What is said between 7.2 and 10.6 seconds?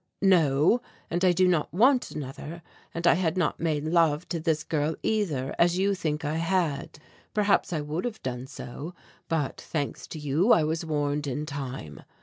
perhaps I would have done so, but thanks to you